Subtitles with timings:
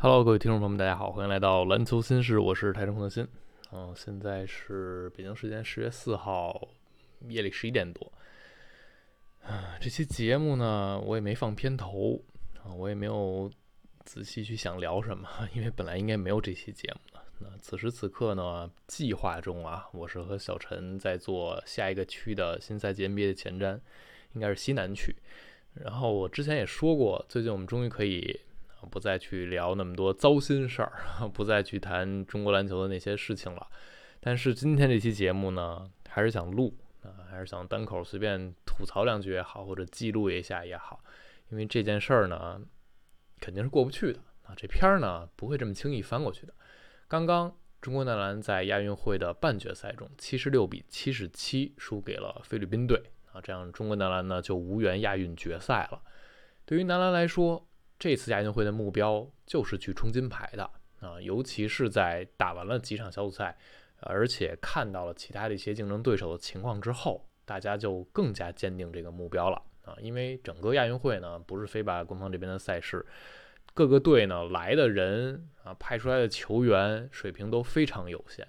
[0.00, 3.26] Hello，各位听众朋友们，大家好，欢迎来到篮球新事，我是台中的新。
[3.72, 6.68] 嗯，现在是北京时间十月四号
[7.26, 8.12] 夜里十一点多。
[9.42, 12.22] 啊，这期节目呢，我也没放片头
[12.62, 13.50] 啊，我也没有
[14.04, 17.20] 仔细去想聊什么， 因为本来应该没有这期节目的。
[17.40, 23.80] 那此时此刻呢，计划中啊，我是和小陈在做下一个区的新赛季 NBA 的前瞻，
[24.34, 25.12] 应该是西南区。
[25.74, 28.38] 然后我之前也说过，最近我们终于可以。
[28.90, 30.92] 不再去聊那么多糟心事儿，
[31.32, 33.66] 不再去谈中国篮球的那些事情了。
[34.20, 41.00] 但是今天这期节目呢，还是想录啊，还是想单口随便吐槽两句也好，或者记录一下也好。
[41.50, 42.60] 因为这件事儿呢，
[43.40, 44.54] 肯定是过不去的啊。
[44.56, 46.52] 这片儿呢，不会这么轻易翻过去的。
[47.06, 53.00] 刚刚中国男篮在亚运会的半决赛中，七十六比七十七输给了菲律宾队
[53.32, 56.02] 啊，这样中国男篮呢就无缘亚运决赛了。
[56.64, 57.66] 对于男篮来说，
[57.98, 60.70] 这次亚运会的目标就是去冲金牌的
[61.00, 63.56] 啊，尤其是在打完了几场小组赛，
[64.00, 69.96] 而且看到了其他的一些竞争对手的情况之后，大家就更加坚定这个目标了啊。
[70.00, 73.04] 因为整个亚运会呢，不是非把官方这边的赛事，
[73.74, 78.46] 各个队呢来的人啊，派出来的球员水平都非常有限。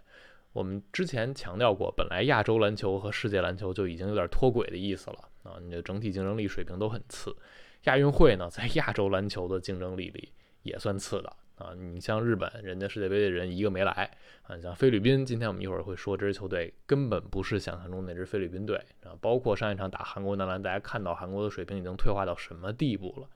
[0.52, 7.36] 我们之前强调过，本来亚洲篮球和世界篮球就已经有点脱轨的意思了啊，你的整体竞争力水平都很次。
[7.84, 11.74] 亚运会呢，在亚洲篮球的竞争力里也算次的啊。
[11.74, 14.12] 你像日本，人家世界杯的人一个没来
[14.44, 14.58] 啊。
[14.60, 19.16] 像菲律宾，今天我们一会儿会说，这支球队根本不是想象中那支菲律宾队啊。
[19.22, 23.30] 包括上一场打韩国男篮，大家看到韩国的水平已经退化到什么地步了，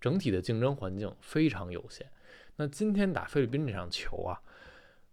[0.00, 2.08] 整体的竞争环境非常有限。
[2.56, 4.40] 那今天打菲律宾这场球啊，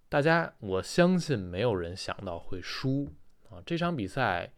[0.10, 3.12] 大家我相信没有人想到会输
[3.50, 3.58] 啊。
[3.66, 4.52] 这场比赛。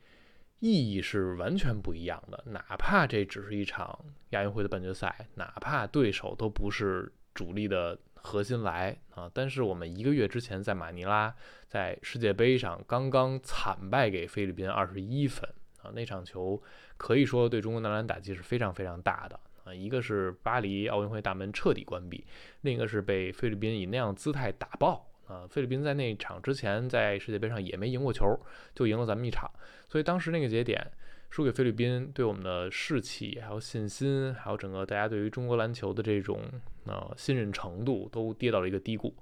[0.59, 11.33] 意义是完全不一样的，哪怕这只是一场亚运会的半决赛，哪怕对手都不是主力的核心来啊，但是我们一个月之前在马尼拉
[11.67, 15.47] 在世界杯上刚刚惨败给菲律宾二十一分
[15.84, 16.62] 啊，那场球
[16.97, 22.25] 可以说对中国男篮打击是非常非常大的啊，一个是巴黎奥运会大门彻底关闭，
[22.62, 25.07] 另一个是被菲律宾以那样姿态打爆。
[25.28, 28.26] 啊，菲律宾在那场之前在世界杯上也没赢过球，
[28.74, 29.52] 就赢了咱们一场，
[29.90, 30.90] 所以当时那个节点
[31.30, 36.42] 输给菲律宾，对我们的士气、还有信心，还有整个大家对于中国篮球的这种
[36.86, 39.14] 呃信任程度都跌到了一个低谷。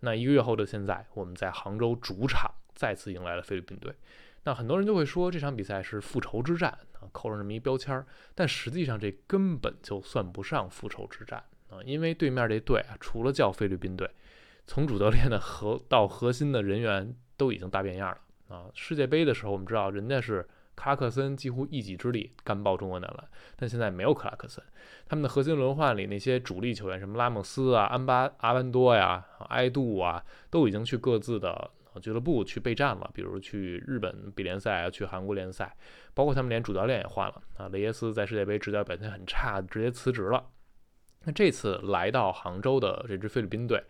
[0.00, 3.92] 那一个月后的现在，我们在杭州主场再次迎来了菲律宾队。
[4.44, 6.70] 那很多人就会说这场比赛是复仇之战
[7.00, 14.08] 啊，扣上这么一标签儿，但实际上这根本就算不上复仇之战啊，因为对面这队啊，除了叫菲律宾队。
[14.68, 18.66] 从主教练的核到核心的人员都已经大变样了啊！
[18.74, 24.62] 世界杯的时候，我们知道人家是克拉克森几乎一己之力干爆中国男篮，但现在没有克拉克森，
[25.08, 31.70] 他们的核心轮换里那些主力球员，什么拉莫斯啊、安巴阿班多呀、埃杜啊，都已经去各自的
[32.02, 35.74] 俱乐部去备战了，比如去日本比联赛啊，去韩国联赛，
[36.12, 37.68] 包括他们连主教练也换了啊。
[37.70, 40.44] 雷耶斯在世界杯执教表现很差，直接辞职了。
[41.24, 43.82] 那这次来到杭州的这支菲律宾队。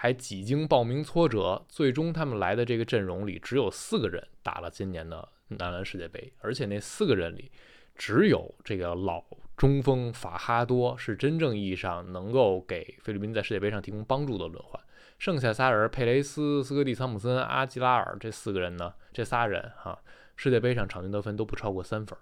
[0.00, 7.50] 还几经报名挫折，最终他们来的这个阵容里只有四个人打了今年的男篮世界杯，而且那四个人里
[7.96, 9.24] 只有这个老
[9.56, 14.80] 中锋法哈多是真正意义上能够给菲律宾在世界杯上提供帮助的轮换，
[15.18, 20.00] 剩下仨人佩雷斯、斯科蒂、桑普森、阿吉拉尔这四个人呢，这仨人哈
[20.36, 22.16] 世界杯上场均得分都不超过三分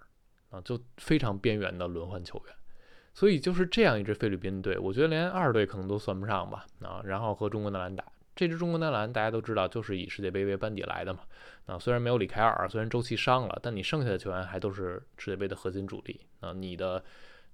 [0.49, 2.55] 啊，就非常边缘的轮换球员。
[3.17, 6.67] 所以就是这样一支菲律宾队，我觉得连二队可能都算不上吧。
[6.83, 8.05] 啊，然后和中国男篮打
[8.35, 11.21] 这支中国男篮，大家都知道就是以世界杯为班底来的嘛。
[11.65, 16.21] 啊，虽然没有李凯尔，虽然周琦伤了，但你剩下的球员还都是世界杯的核心主力。
[16.41, 17.03] 啊，你的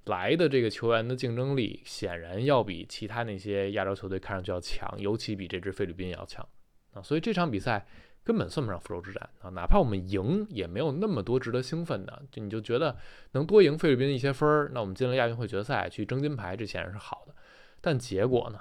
[0.03, 6.45] 来的这个球员的竞争力显然要比其他那些亚洲球队看上去要强，尤其比这支菲律宾要强。
[6.91, 7.87] 啊，所以这场比赛。
[8.23, 9.49] 根本算不上复仇之战啊！
[9.49, 12.23] 哪怕我们赢，也没有那么多值得兴奋的。
[12.31, 12.97] 就你就觉得
[13.31, 17.35] 能多赢菲律宾一些分儿，那我们进了亚运会决赛去争金牌，这显然是好的。
[17.81, 18.59] 但结果呢，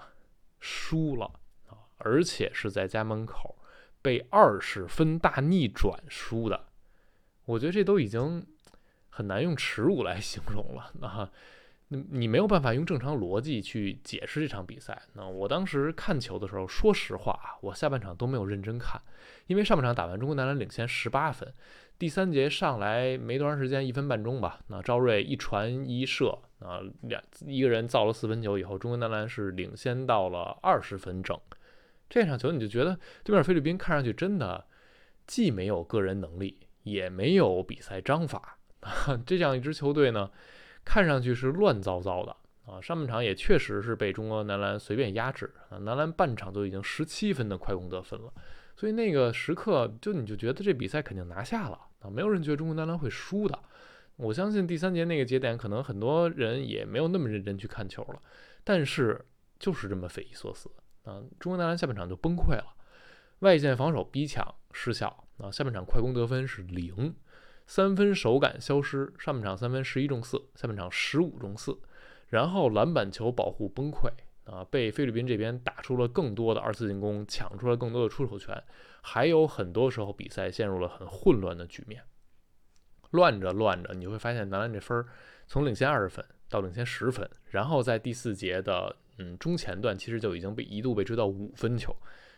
[0.59, 1.27] 输了
[1.69, 1.79] 啊！
[1.99, 3.57] 而且是在家门口
[4.03, 6.69] 被二十分大逆转输的。
[7.45, 8.45] 我觉得这都已经
[9.09, 11.31] 很难用耻辱来形容了啊！
[12.11, 15.01] 你没有办法用正常逻辑去解释这场比赛。
[15.15, 19.01] 那我当时看球的时候，说实话啊，我下半场都没有认真看，
[19.47, 21.53] 因为上半场打完，中国男篮领先十八分，
[21.99, 31.39] 第三节上来没多长时间，一分半钟吧，那赵睿一传一射，啊，两一个人造了四分球以后，中国男篮是领先到了二十分整。
[32.09, 34.67] 这场球你就觉得对面菲律宾看上去真的
[35.27, 38.59] 既没有个人能力，也没有比赛章法，
[39.27, 40.31] 这样一支球队呢。
[40.85, 42.37] 看上去是乱糟糟的
[42.67, 48.33] 啊，上半场也确实是被中国男篮随便压制啊，男篮半场就已经十七分的快攻得分了，
[48.77, 53.59] 所以那个时刻就你就觉得这比赛肯定拿下了啊，没有人觉得中国男篮会输的。
[54.17, 58.21] 我相信第三节那个节点，可能很多人也没有那么认真去看球了，
[58.63, 59.25] 但是
[59.59, 60.71] 就是这么匪夷所思
[61.05, 62.67] 啊，中国男篮下半场就崩溃了，
[63.41, 67.15] 外线防守逼抢失效啊，下半场快攻得分是零，
[67.67, 71.79] 三分手感消失，上半场三分十一中四，下半场十五中四。
[72.29, 74.09] 然后篮板球保护崩溃
[74.45, 78.63] 啊，被菲律宾这边打出了更多的二次进攻，抢出了更多的出手权，
[79.03, 82.03] 还有很多时候比赛陷入了很混乱的局面，
[83.11, 85.07] 乱着乱着，你会发现男篮这分儿
[85.47, 91.95] 从领先二十分到领先十分，然后在第四节的嗯中前段，其实就已经被一度被追到五分球。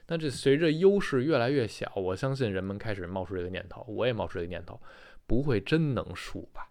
[0.09, 4.79] 那这随着优势越来越小，我相信人们开始冒出这个念头，我也冒出这个念头，
[5.27, 6.69] 不会真能输吧？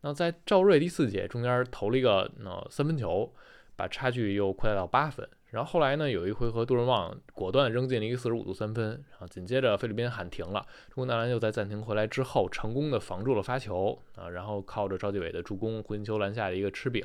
[0.00, 3.34] 那在赵睿第四节中间投了一个呃三分球，
[3.74, 5.28] 把差距又扩大到八分。
[5.46, 8.90] 然后后来呢，有一回合杜润旺果断扔进了一个四十五度三分。
[9.10, 10.60] 然后紧接着菲律宾喊停了，
[10.90, 17.02] 中国男篮又在暂停回来之后成功的防住了发球啊，然后靠着赵继伟的助攻，胡金秋篮下的一个吃饼，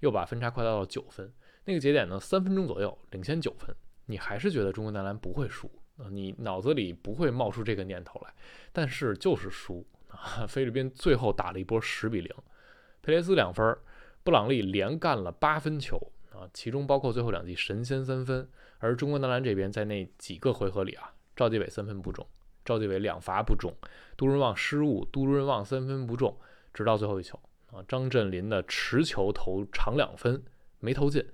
[0.00, 1.32] 又把分差扩大到九分。
[1.64, 6.06] 那个节点呢，三分钟左右领先九分，你还是觉得中国男篮不会输啊？
[6.10, 8.32] 你脑子里不会冒出这个念头来，
[8.72, 9.84] 但是就是输。
[10.48, 12.32] 菲律宾最后打了一波十比零，
[13.02, 13.76] 佩雷斯两分，
[14.24, 15.96] 布朗利连干了八分球
[16.32, 18.48] 啊，其中包括最后两记神仙三分。
[18.78, 22.26] 而中国男篮这边在那几个回合里啊，赵继伟三分不中，
[22.64, 23.72] 赵继伟两罚不中，
[24.16, 26.38] 杜润旺失误，杜润旺三分不中，
[26.74, 27.40] 直到最后一球
[27.72, 30.42] 啊，张镇麟的持球投长两分
[30.80, 31.24] 没投进，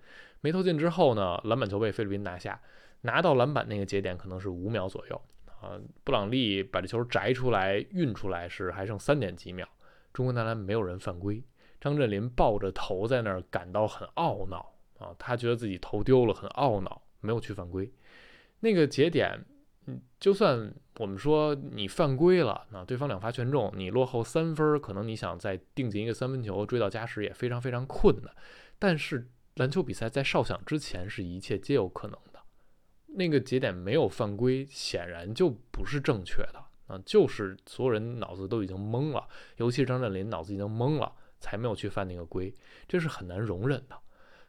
[0.40, 2.61] 没投进之后呢，篮板球被菲律宾拿下，
[3.00, 5.20] 拿到篮板那个节点可能是五秒左右。
[5.62, 9.67] 啊，布朗利把这球摘出来运出来是还剩三点几秒，
[10.12, 11.41] 中国男篮没有人犯规，
[11.81, 17.88] 张镇麟抱着头在那儿感到很懊恼啊，他觉得自己头丢了，很懊恼，没有去犯规。
[18.59, 19.44] 那个节点，
[19.87, 28.35] 嗯，就算我们说你犯规了，那对方两罚全中，你落后三分，可能你想再定进一个三分球追到加时也非常非常困难。
[28.81, 32.19] 但是篮球比赛在哨响之前是一切皆有可能。
[33.14, 37.00] 那个节点没有犯规，显然就不是正确的啊！
[37.05, 39.26] 就是所有人脑子都已经懵了，
[39.56, 42.55] 尤其是张镇麟脑子已经懵了，才没有去犯那个规，
[42.88, 43.97] 这是很难容忍的。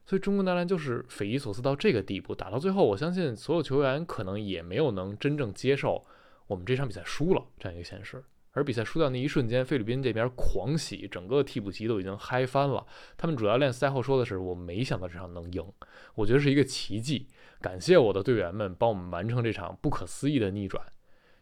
[0.05, 6.05] 所以中国男篮就是匪夷所思到这个地步，打到最后，我相信所有球员可能也没有能真正接受
[6.47, 8.23] 我们这场比赛输了这样一个现实。
[8.55, 12.85] 而比赛输掉那一瞬间，菲律宾这边狂喜，整个替补席都已经嗨翻了。
[13.17, 15.65] 他们主教练赛后说的是：“我没想到这场能赢，
[16.13, 17.27] 我觉得是一个奇迹。”
[17.63, 20.85] 感谢我的队员们帮我们完成这场不可思议的逆转，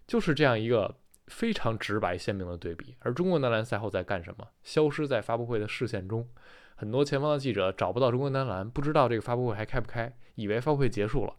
[0.06, 2.96] 就是这样一个非常直白鲜明的对比。
[3.00, 4.48] 而中国男篮赛后在干什么？
[4.62, 6.30] 消失在发布会的视线中，
[6.76, 11.36] 很多前方的记者找不到中国男篮，不知道这个发布会还开不开，以为发布会结束了。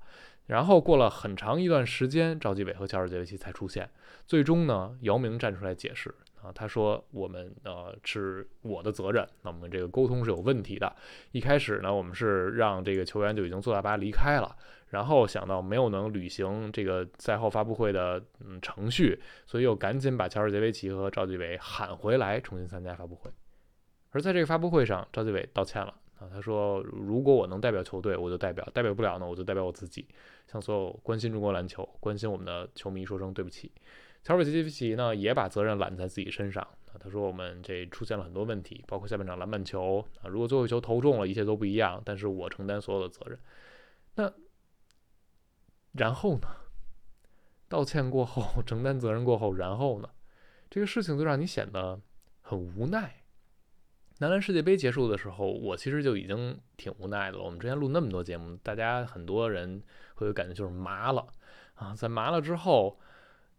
[0.46, 3.88] 然后过了很长一段时间，赵继伟和乔治杰维奇才出现。
[4.26, 6.12] 最终呢，姚明站出来解释。
[6.42, 10.92] 啊，他说我们呃是我的责任，那我们这个沟通是有问题的。
[11.30, 14.56] 一开始呢，我们是让这个球员就已经坐大巴离开了，
[14.88, 19.16] 然后想到没有能履行这个赛后发布会的嗯程序，
[19.46, 23.30] 所以又赶紧把乔治杰维奇和赵继伟喊回来重新参加发布会。
[24.10, 30.08] 而在这个发布会上，赵继伟道歉了啊，他说如果我能代表球队，我就代表；代表不了呢，我就代表我自己，
[30.50, 33.70] 向所有关心中国篮球、关心我们的球迷说声对不起。
[34.22, 36.66] 乔尔杰维奇呢，也把责任揽在自己身上。
[37.00, 40.28] 他说：“我们这出现了很多问题，包括下半场篮板球啊。
[40.28, 42.00] 如果最后一球投中了，一切都不一样。
[42.04, 43.36] 但是我承担所有的责任。
[44.14, 44.32] 那
[45.92, 46.48] 然后呢？
[47.68, 50.10] 道歉过后，承担责任过后，然后呢？
[50.70, 51.98] 这个事情就让你显得
[52.42, 53.24] 很无奈。
[54.18, 57.42] 男篮世界杯结束的时候，我其实就已经挺无奈的了。
[57.42, 59.82] 我们之前录那么多节目，大家很多人
[60.14, 61.26] 会有感觉就是麻了
[61.74, 61.94] 啊。
[61.96, 63.00] 在麻了之后。”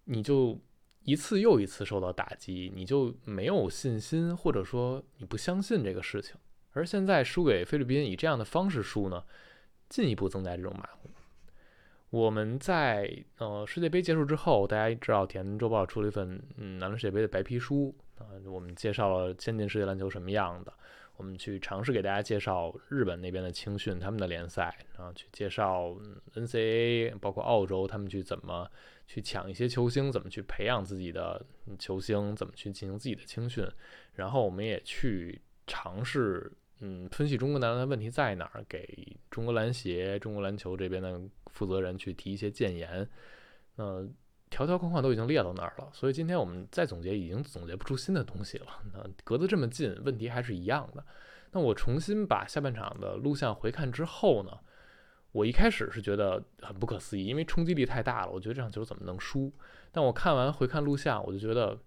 [0.06, 0.60] 你就
[1.04, 6.36] 一次又一次受到打击，你就没有信心，或者说你不相信这个事情。
[6.72, 9.24] 而现在输给菲律宾，以这样的方式输呢，
[9.90, 11.10] 进一步增加这种麻木。
[12.10, 20.74] 我们在呃世界杯结束之后，大家知道《田周报》出了一份嗯男篮世界杯的白皮书啊，我们介绍了先进世界篮球什么样的。
[21.16, 25.96] 我们去尝试给大家介绍日本那边的青训，他们的联赛，然后去介绍
[26.34, 28.70] NCAA，包括澳洲他们去怎么
[29.06, 31.46] 去抢一些球星，怎么去培养自己的
[31.78, 33.66] 球星，怎么去进行自己的青训。
[34.14, 43.08] 然后我们也去尝试，嗯，分析中国男篮的问题在哪儿，给中国篮协、中国篮球这边的负责人去提一些建言。
[43.76, 44.08] 那。
[44.54, 48.68] 条条框框都已经列到那儿了，所以今天我们再总结，已经总结不出新的东西了。
[48.94, 51.04] 那隔得这么近，问题还是一样的。
[51.52, 54.52] 那我重新把下半场的录像回看之后呢，
[55.32, 59.52] 我一开始是觉得很不可思议，因为冲击力太大了，我觉得这场球怎么能输？
[59.92, 61.80] 但我看完回看录像，我就觉得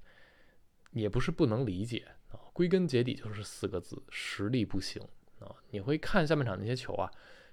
[0.90, 5.00] 也不是不能理解啊，归根结底就是四个字：实力不行
[5.38, 5.54] 啊。
[5.70, 7.08] 你会看下半场那些球啊，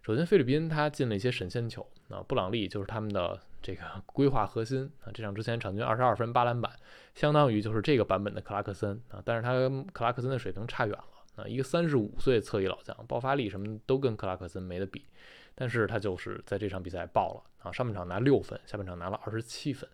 [0.06, 6.72] 首先菲律宾他进了一些神仙球啊，布朗利就是他们的这个 规划核心啊，这场之前场均二十二分八篮板，
[7.16, 11.06] 相当于就是这个版本的克拉克森啊，但是他跟克拉克森的水平差远了。
[11.36, 15.04] 啊，一个三十五岁侧翼老将，爆发力什么都跟克拉克森没得比，
[15.56, 17.72] 但是他就是在这场比赛爆了啊！
[17.72, 19.90] 上半场拿六分，下半场拿了二十七分。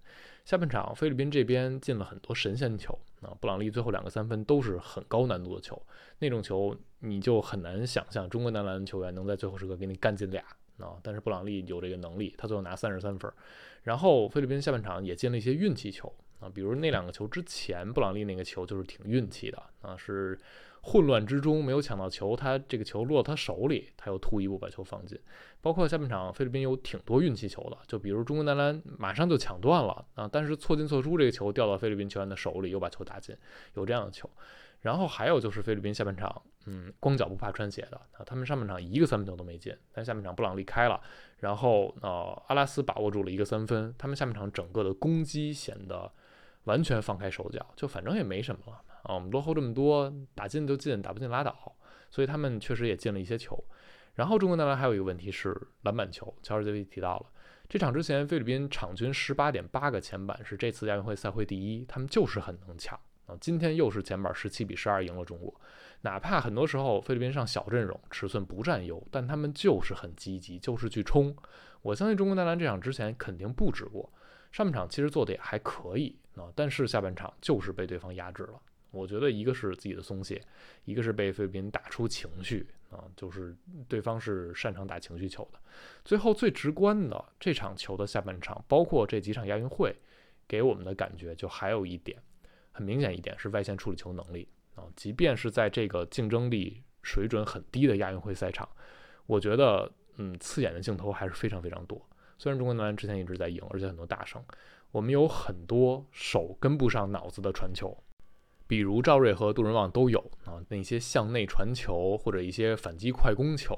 [0.49, 5.79] 下半场菲律宾这边进了很多神仙球啊，布朗利最后两个三分都是很高难度的球，
[6.17, 10.43] 那种球你就很难想象中国男篮球员能在最后时刻给你干进俩
[10.79, 10.97] 啊！
[11.03, 13.31] 但是布朗利有这个能力，他最后拿三十三分。
[13.83, 20.35] 然后菲律宾下半场也进了一些运气球啊，比如那两个球之前布朗利那个球就是挺运气的啊，是。
[20.81, 25.19] 混乱之中没有抢到球，他这个球落到他手里，他又突一步把球放进。
[25.61, 33.35] 包括下半场菲律宾有挺多运气球的，就比如中国男篮马上就抢断了啊，但是错进错出，这个球掉到菲律宾球员的手里又把球打进，
[33.73, 34.29] 有这样的球。
[34.81, 41.01] 然后还有就是菲律宾下半场，嗯，光脚不怕穿鞋的啊，他们上半场一个三分球都没进，但下半场布朗离开了，
[41.39, 46.09] 然后呃阿拉斯把握住了一个三分，他们下半场整个的攻击显得
[46.63, 48.81] 完全放开手脚，就反正也没什么了。
[49.03, 51.75] 啊，我们落后这么多，打进就进，打不进拉倒。
[52.11, 53.63] 所以他们确实也进了一些球。
[54.15, 57.25] 然后中国男篮还有一个问题是篮板球，乔治杰维提到了，
[57.69, 63.37] 这场之前菲律宾场均十八点八个前板，是这次亚运会赛会第一，他们就是很能抢啊。
[63.39, 65.53] 今天又是前板十七比十二赢了中国，
[66.01, 71.33] 哪怕很多时候菲律宾上小阵容，尺寸不占优，但他们就是很积极，就是去冲。
[71.83, 74.11] 我相信中国男篮这场之前肯定不止过，
[74.51, 78.59] 上半场其实做的也还可以啊，但是下半场就是被对方压制了。
[78.91, 80.41] 我觉得一个是自己的松懈，
[80.85, 83.55] 一个是被菲律宾打出情绪啊，就是
[83.87, 85.59] 对方是擅长打情绪球的。
[86.03, 89.95] 最后最直观的这场球的下半场，包括这几场亚运会，
[90.47, 92.17] 给我们的感觉就还有一点
[92.71, 98.67] 很明显一点是外线处理球能力啊，即便是在这个竞争力水准很低的亚运会赛场，
[99.27, 102.01] 我觉得嗯刺眼的镜头还是非常非常多。
[102.37, 104.43] 虽然中国男篮之前一直在赢，而且很多大胜，
[104.91, 107.95] 我们有很多手跟不上脑子的传球。
[108.69, 113.75] 比如赵睿和杜仁旺都有啊，那些向内传球或者一些反击快攻球，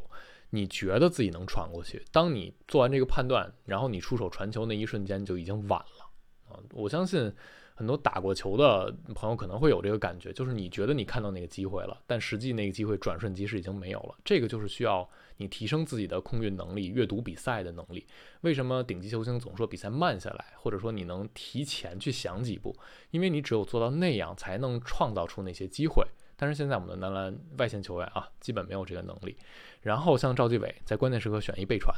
[0.49, 2.03] 你觉得自己能传过去？
[2.11, 6.59] 当你做完这个判断，然后你出手传球那一瞬间就已经晚了啊！
[6.73, 7.33] 我相信
[7.73, 14.15] 很多打过球的朋友可能会有这个感觉，就是你觉得你看到那个机会了，但实际那个机会转瞬即逝已经没有了。
[14.25, 15.09] 这个就是需要。
[15.41, 18.05] 你提升自己的空运能力、阅读比赛的能力。
[18.41, 22.75] 为什么顶级球星总说比赛慢下来，或者说你能提前去想几步？
[23.09, 26.05] 因为你只有做到那样，才能创造出那些机会。
[26.37, 29.35] 但是现在我们的男篮外线球员啊，基本没有这个能力。
[29.81, 31.95] 然后像赵继伟在关键时刻选一背传，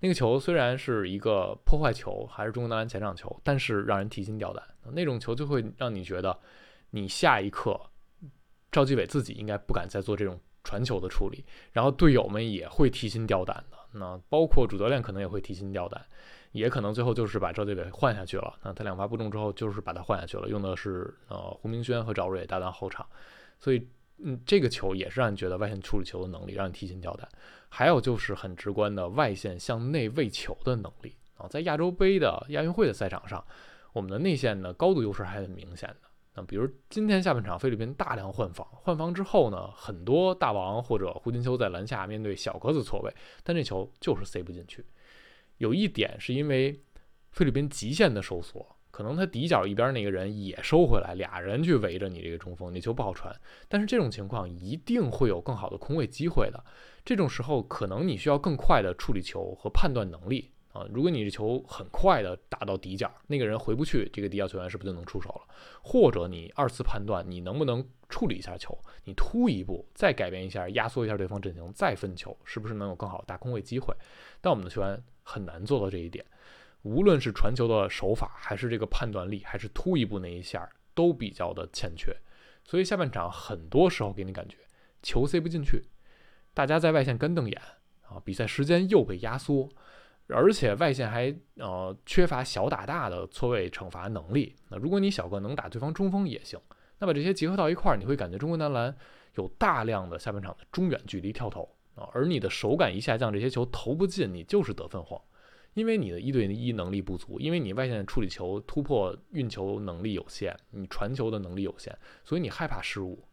[0.00, 4.62] 那个球虽然是一个破坏球，还是中国男篮前场球，但是让人提心吊胆。
[4.92, 6.38] 那种球就会让你觉得，
[6.90, 7.78] 你下一刻
[8.72, 10.38] 赵继伟自己应该不敢再做这种。
[10.68, 13.78] 传球的处理，然后队友们也会提心吊胆的。
[13.92, 16.04] 那包括主教练可能也会提心吊胆，
[16.52, 18.54] 也可能最后就是把赵队给换下去了。
[18.62, 23.06] 那他两发不中之后，就是把他换下去了，用的是呃胡明轩和赵睿搭档后场。
[23.58, 27.26] 所以，嗯，这个球也是让你觉得外线处理球的能力让你提心吊胆。
[27.70, 33.42] 还有就是很直观的外线向内喂球的能力啊，在亚洲杯的亚运会的赛场上，
[33.94, 36.07] 我们的内线的高度优势还很明显的。
[36.46, 44.84] 比如今天下半场，菲律宾大量换防，换防之后呢，很多大王或者胡金秋在篮下面对小个子错位，但这球就是塞不进去。
[45.58, 46.80] 有一点是因为
[47.30, 53.34] 菲律宾极限的收缩，可能他底角一边那个人也收回来，俩人去围着你这个中锋，你球不好传。
[53.68, 56.64] 但是这种情况一定会有更好的空位机会的，
[57.04, 60.52] 这种时候可能你需要更快的处理球和判断能力。
[60.72, 65.54] 啊，如果你这球很快的打到底角，那个人回不去，这个底角球员是不是就能出手了？
[65.82, 68.78] 或者你二次判断，你能不能处理一下球？
[69.04, 73.94] 你突一步，再改变一下，压缩一下对方阵型，再分球，是不是能有更好的大空位机会？
[74.42, 76.24] 但我们的球员很难做到这一点，
[76.82, 82.14] 无论是传球的手法，还是这个判断力，还是突一步那一下，都比较的欠缺。
[82.62, 84.58] 所以下半场很多时候给你感觉
[85.02, 85.84] 球塞不进去，
[86.52, 87.58] 大家在外线干瞪眼
[88.02, 89.70] 啊，比赛时间又被压缩。
[90.28, 94.54] 而且外线还呃缺乏小打大的错位惩罚能力。
[94.68, 96.58] 那如果你小个能打对方中锋也行。
[97.00, 98.92] 那把这些结合到一块儿，你会感觉中国男篮
[99.36, 101.62] 有大量的下半场的中远距离跳投
[101.94, 105.16] 啊，而你的手感一下降，这些球投不进，你就是得分荒，
[105.74, 113.24] 因为你的一对一能力不足，因为你外线处理球、突破运球能力有限，你传球的能力有限，所以你害怕失误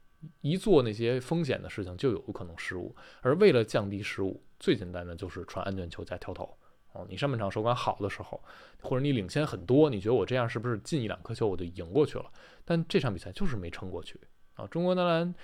[0.42, 6.56] 一做那些风险的事情就有可能失误，而为了降低失误，最简单的就是传安全球加跳投。
[6.96, 8.42] 哦，你上半场手感好的时候，
[8.82, 12.26] 或者你领先很多，你觉得我这样是不是进一两颗球我就赢过去了？
[12.64, 14.20] 但这场比赛就是没撑过去
[14.56, 14.66] 啊！
[14.68, 15.36] 中国男篮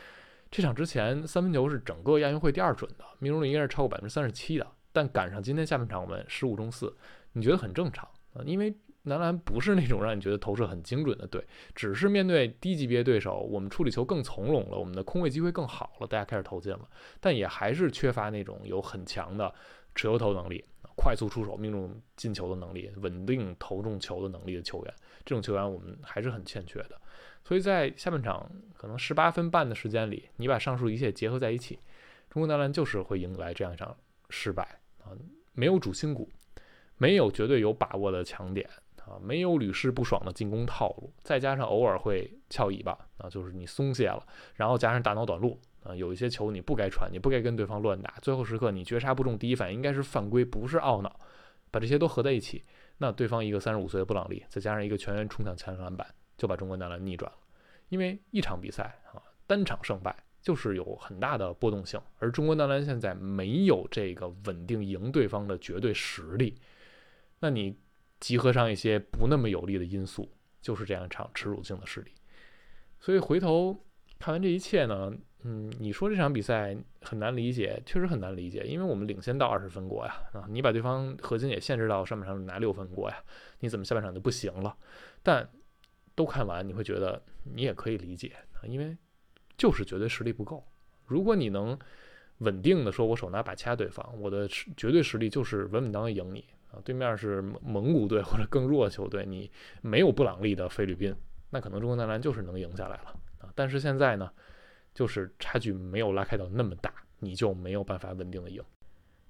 [0.50, 6.96] 这场之前三分球是整个亚运会第二准的，命中率应该是超过百分之三十七的，但赶上今天下半场我们十五中四，
[7.34, 8.42] 你觉得很正常啊？
[8.46, 16.88] 因为男篮不是那种让你觉得投射很精准的队，只是面对低级别对手，我们处理球更从容了，我们的空位机会更好了，大家开始投进了，
[17.20, 19.54] 但也还是缺乏那种有很强的
[19.96, 20.64] 持球投能力。
[20.96, 24.94] 快速出手、命中进球的能力、稳定投中球的能力的球员，
[25.26, 27.00] 这种球员我们还是很欠缺的。
[27.44, 31.80] 所以在下半场可能十八分半的时间里，你把上述一切结合在一起，
[32.30, 33.98] 中国男篮就是会迎来这样一场
[34.30, 35.10] 失败啊！
[35.54, 36.30] 没有主心骨，
[36.98, 38.70] 没有绝对有把握的强点
[39.12, 44.26] 啊，没有屡试不爽的进攻套路，再加上偶尔会翘尾巴啊，就是你松懈了，
[44.56, 45.60] 然后加上大脑短路。
[45.84, 51.20] 啊，有一些球你不该传，你不该跟对方乱打，最后时刻你绝杀不中，第一反应应该是犯规，不是懊恼。
[51.72, 52.64] 把这些都合在一起，
[53.00, 56.06] 那对方一个三十五岁的布朗利，再加上一个全员冲向前场篮板，
[56.38, 57.38] 就把中国男篮逆转了。
[57.90, 66.56] 因为一场比赛啊，单场胜败就是有很大的波动性，而中国男篮现在没有这个稳定赢对方的绝对实力。
[67.40, 67.76] 那你
[68.22, 72.12] 集合上一些不那么有利的因素，就是这样一场耻辱性的失利。
[73.00, 73.84] 所以回头
[74.18, 75.12] 看完这一切呢？
[75.44, 83.18] 嗯，你说这场比赛很难理解，确实很难理解，因为我们领先到二十分过呀，啊，你把对方核心也限制到上半场拿六分过呀，
[83.60, 84.78] 你怎么下半场就不行了？
[85.24, 85.50] 但
[86.14, 88.96] 都看完，你会觉得你也可以理解啊，因为
[89.58, 90.64] 就是绝对实力不够。
[91.08, 91.76] 如果你能
[92.38, 96.82] 稳定的说，我手拿把掐对方，我的绝对实力就是稳稳当当赢你啊。
[96.84, 99.52] 对面是蒙古队或者更弱的球队，你
[99.82, 101.16] 没有布朗利的菲律宾，
[101.50, 103.50] 那可能中国男篮就是能赢下来了啊。
[103.56, 104.32] 但是现在呢？
[104.94, 108.62] 就是差距没有拉开到那么大，你就没有办法稳定的赢。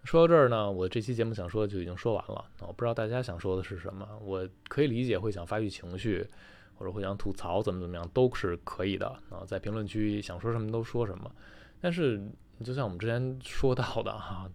[0.03, 2.43] 说到这儿呢，我这期节目想说的就已经说完了。
[2.61, 6.27] 我不知道大家想说的是什么，我可以理解会想发育情绪，
[6.73, 11.31] 或者会想吐槽怎么怎么样都是可以的啊，在评论区想说什么都说什么。
[11.79, 12.19] 但是
[12.63, 14.49] 就像我们之前说到的哈，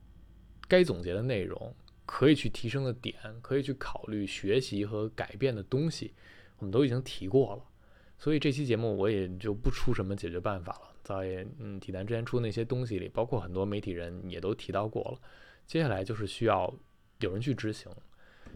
[0.67, 1.73] 该总结的内容，
[2.07, 6.15] 可以去提升的点，可以去考虑学习和改变的东西，
[6.59, 7.63] 我们都已经提过了。
[8.17, 10.93] 所以这期节目我也就不出什么解决办法了。
[11.03, 15.19] 在嗯，体坛之前出那些东西里，包括很多媒体人也都提到过了。
[15.67, 16.73] 接下来就是需要
[17.19, 17.91] 有人去执行，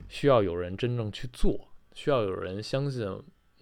[0.08, 3.06] 需要有人真正去做，需要有人相信，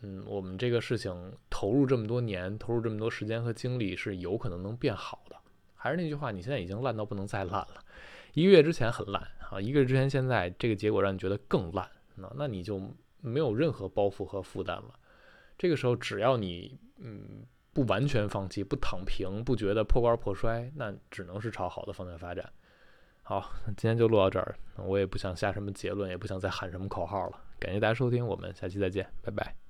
[0.03, 5.37] 嗯，我们这个事情投入这么多年，投入这么多时间和精力是有可能能变好的。
[5.74, 7.85] 还是那句话，你现在已经烂到不能再烂了。
[8.40, 12.81] 一个月之前很烂啊，一个月之前现在这个结果让你觉得更烂，那那你就
[13.20, 14.94] 没有任何包袱和负担了。
[15.57, 17.44] 这个时候，只要你嗯。
[17.70, 22.53] 不完全放弃，不躺平，不觉得破罐破摔，那只能是朝好的方向发展。
[23.22, 27.38] 好，今天就录到这儿，我也不想下什么结论，也不想再喊什么口号了。
[27.61, 29.67] 感谢大家收听，我们下期再见，拜拜。